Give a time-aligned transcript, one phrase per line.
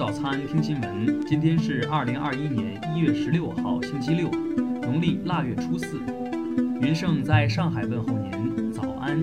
[0.00, 4.30] 早餐听新闻，今天是二零二一年一月十六号，星期六，
[4.80, 6.00] 农历腊月初四。
[6.80, 9.22] 云盛在上海问候您，早安。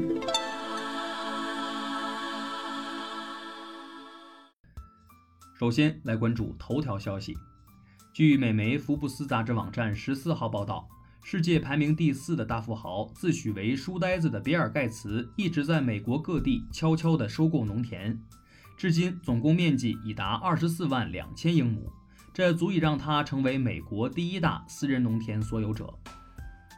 [5.57, 7.35] 首先来关注头条消息。
[8.13, 10.87] 据美媒《福布斯》杂志网站十四号报道，
[11.23, 18.21] 世界排名第四的大富豪、自诩为书呆子的比尔·盖茨，一直在美国各地悄悄地收购农田。
[18.77, 21.91] 至今，总共面积已达二十四万两千英亩，
[22.31, 25.91] 这足以让他成为美国第一大私人农田所有者。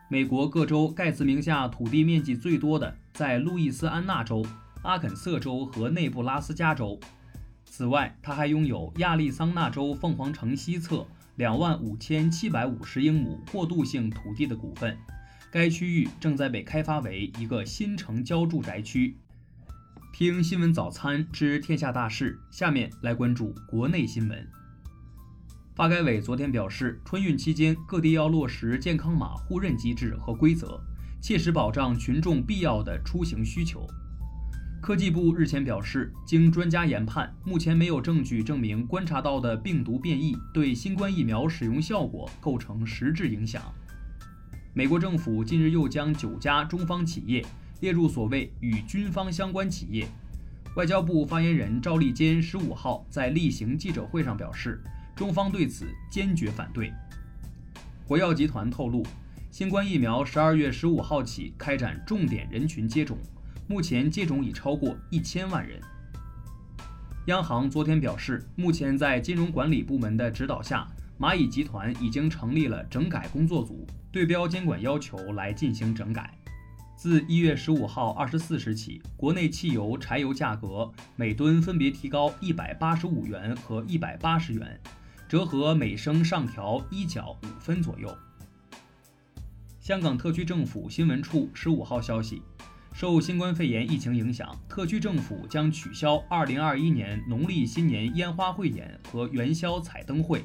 [0.09, 4.45] 美国各州盖茨名下土地面积最多的在路易斯安那州、
[4.81, 6.97] 阿肯色州和内布拉斯加州。
[7.65, 14.97] 此外，他还拥有亚利桑那州凤凰城西侧两万五千七百五十英亩过渡性土地的股份，
[15.51, 19.17] 该区域正在被开发为一个新城郊住宅区。
[20.19, 24.45] 听新闻早餐知天下大事，下面来关注国内新闻。
[25.73, 30.77] 发改委昨天表示，春运期间各地要落实健康码互认机制和规则，
[31.21, 33.87] 切实保障群众必要的出行需求。
[34.81, 43.63] 科技部日前表示，经专家研判，目前没有证据证明观察到的病毒变异对新冠疫苗使用效果构成实质影响。
[44.73, 47.45] 美国政府近日又将九家中方企业。
[47.79, 50.07] 列入所谓与军方相关企业，
[50.75, 54.81] 外交部发言人赵立坚十五号在例行记者会上表示，
[55.15, 56.91] 中方对此坚决反对。
[58.05, 59.05] 国药集团透露，
[59.51, 63.17] 新冠疫苗十二月十五号起开展重点人群接种，
[63.67, 65.79] 目前接种已超过一千万人。
[67.25, 70.87] 央行昨天表示，目前在金融管理部门的指导下，
[71.19, 76.38] 蚂蚁集团已经成立了整改工作组，对标监管要求来进行整改。
[76.99, 84.77] 自一月十五号二十四时起，国内汽油、柴油价格每吨分别提高一百八十五元和一百八十元，
[85.25, 88.13] 折合每升上调一角五分左右。
[89.79, 92.41] 香港特区政府新闻处十五号消息，
[92.91, 100.43] 受新冠肺炎疫情影响，特区政府将取消二零二一年农历新年烟花汇演和元宵彩灯会。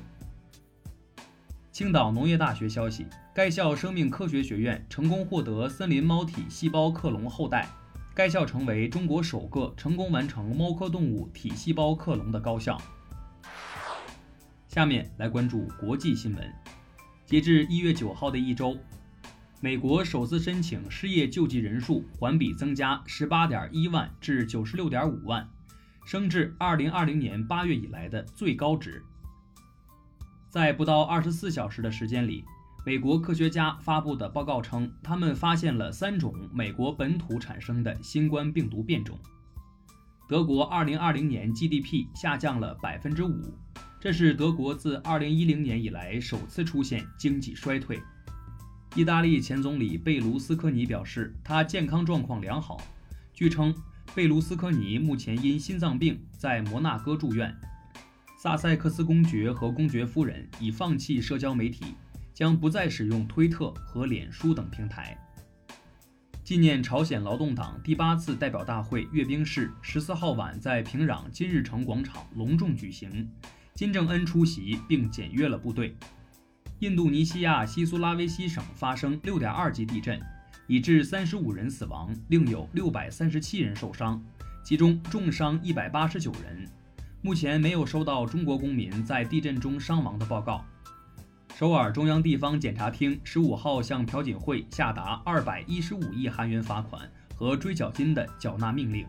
[1.75, 3.05] 青岛农业大学消息，
[3.35, 7.69] 该校生命科学学院成功获得森林猫体细胞克隆后代，
[8.15, 12.81] 该校成为中国首个成功完成猫科动物体细胞克隆的高校。
[14.69, 16.49] 下面来关注国际新闻。
[17.27, 18.79] 截至一月九号的一周，
[19.61, 25.49] 美国首次申请失业救济人数环比增加十八点一万至九十六点五万，
[26.07, 29.03] 升至二零二零年八月以来的最高值。
[30.55, 32.45] 在不到二十四小时的时间里，
[32.87, 39.19] 美国科学家发布的报告称，他们发现了三种美国本土产生的新冠病毒变种。
[40.29, 43.53] 德国二零二零年 GDP 下降了百分之五，
[44.01, 48.01] 这是德国自二零一零年以来首次出现经济衰退。
[48.95, 52.81] 意大利前总理贝卢斯科尼表示，他健康状况良好。
[53.33, 53.75] 据称，
[54.15, 57.53] 贝卢斯科尼目前因心脏病在摩纳哥住院。
[58.45, 61.95] 萨塞克斯公爵和公爵夫人已放弃社交媒体，
[62.35, 65.17] 将不再使用推特和脸书等平台。
[66.43, 73.27] 纪念朝鲜劳动党第八次代表大会阅兵式十四号晚在平壤金日成广场隆重举行，
[73.73, 75.97] 金正恩出席并检阅了部队。
[76.81, 80.21] 印度尼西亚西苏拉威西省发生六点二级地震，
[80.67, 84.23] 已致三十五人死亡，另有六百三十七人受伤，
[84.63, 86.69] 其中重伤一百八十九人。
[87.25, 90.63] 目前没有收到中国公民在地震中伤亡的报告。
[91.55, 99.07] 首尔中央地方检察厅十五号向朴槿惠下达二百一十五亿韩元罚款和追缴金的缴纳命令。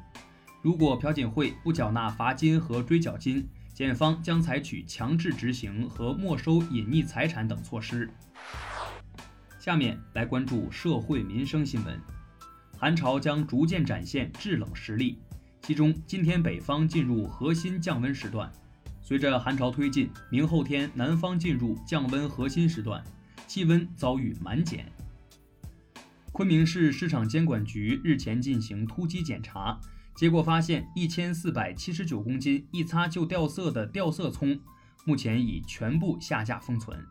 [0.61, 8.09] 如果朴槿惠不缴纳罚金和追缴金，检方将采取强制执行和没收隐匿财产等措施。
[9.59, 11.99] 下面来关注社会民生新闻：
[12.77, 15.19] 韩朝将逐渐展现制冷实力。
[15.65, 18.51] 其中，今天北方进入核心降温时段，
[19.01, 23.03] 随着寒潮推进，明后天南方进入降温核心时段，
[23.47, 24.85] 气温遭遇满减。
[26.31, 29.79] 昆明市市场监管局日前进行突击检查，
[30.15, 34.59] 结果发现一千四百七十九公斤一擦就掉色的掉色葱，
[35.03, 37.03] 目前已全部下架封存。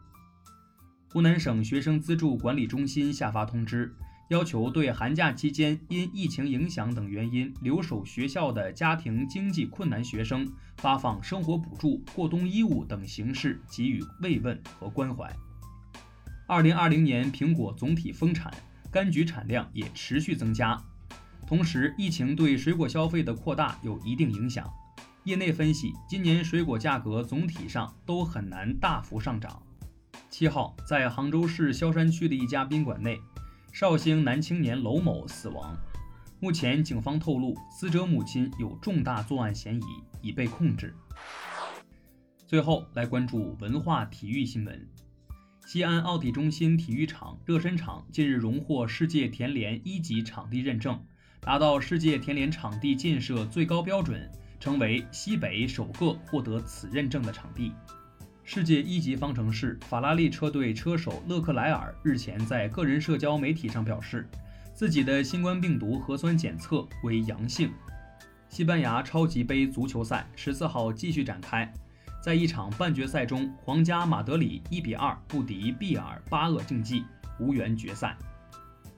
[1.10, 3.92] 湖南省学生资助管理中心下发通知。
[4.28, 15.30] 要求对寒假期间因疫情影响等原因留守学校的家庭经济困难学生发放生活补助、过冬衣物等形式给予慰问和关怀。
[16.46, 18.52] 二零二零年苹果总体丰产，
[18.90, 20.82] 柑橘产量也持续增加。
[21.46, 24.66] 同时，疫情对水果消费的扩大有一定影响。
[25.24, 29.62] 业内分析，今年水果价格总体上都很难大幅上涨。
[30.30, 33.18] 七号，在杭州市萧山区的一家宾馆内，
[33.74, 35.76] 绍兴男青年娄某死亡。
[36.38, 39.84] 目前，警方透露，死者母亲有重大作案嫌疑，
[40.22, 40.94] 已被控制。
[42.46, 44.88] 最后来关注文化体育新闻。
[45.66, 51.04] 西安奥体中心体育场热身场近日荣获世界田联一级场地认证，
[51.40, 54.30] 达到世界田联场地建设最高标准，
[54.60, 57.72] 成为西北首个获得此认证的场地。
[58.46, 64.28] 世界一级方程式法拉利车队车手勒克莱尔日前在个人社交媒体上表示，
[64.74, 67.72] 自己的新冠病毒核酸检测为阳性。
[68.50, 71.72] 西班牙超级杯足球赛十四号继续展开。
[72.22, 77.02] 在一场半决赛中，皇家马德里1比2不敌毕尔巴鄂竞技，
[77.40, 78.14] 无缘决赛。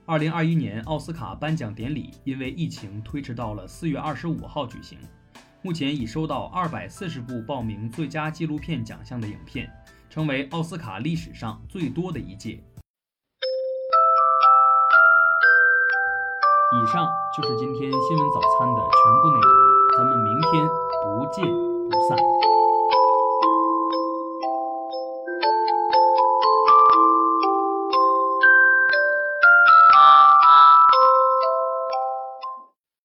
[0.06, 4.98] 2021年奥斯卡颁奖典礼因为疫情推迟到了4月25号举行。
[5.66, 9.68] 目前已收到二百四十部报名最佳纪录片奖项的影片，
[10.08, 12.50] 成为奥斯卡历史上最多的一届。
[16.72, 19.50] 以上就是今天新闻早餐的全部内容，
[19.98, 20.68] 咱们明天
[21.02, 21.44] 不见
[21.90, 22.16] 不散。